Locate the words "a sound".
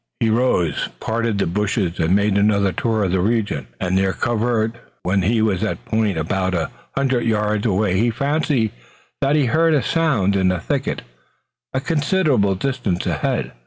9.75-10.35